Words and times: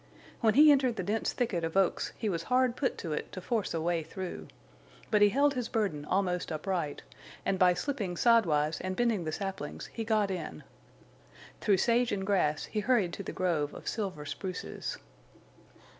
When 0.39 0.55
he 0.55 0.71
entered 0.71 0.95
the 0.95 1.03
dense 1.03 1.31
thicket 1.31 1.63
of 1.63 1.77
oaks 1.77 2.11
he 2.17 2.27
was 2.27 2.41
hard 2.49 2.75
put 2.75 2.97
to 2.97 3.13
it 3.13 3.31
to 3.33 3.39
force 3.39 3.71
a 3.71 3.79
way 3.79 4.01
through. 4.01 4.47
But 5.11 5.21
he 5.21 5.29
held 5.29 5.53
his 5.53 5.69
burden 5.69 6.05
almost 6.05 6.51
upright, 6.51 7.03
and 7.45 7.59
by 7.59 7.75
slipping 7.75 8.17
side 8.17 8.47
wise 8.47 8.81
and 8.81 8.95
bending 8.95 9.25
the 9.25 9.31
saplings 9.31 9.91
he 9.93 10.03
got 10.03 10.31
in. 10.31 10.63
Through 11.59 11.77
sage 11.77 12.11
and 12.11 12.25
grass 12.25 12.65
he 12.65 12.79
hurried 12.79 13.13
to 13.13 13.21
the 13.21 13.31
grove 13.31 13.75
of 13.75 13.87
silver 13.87 14.25
spruces. 14.25 14.97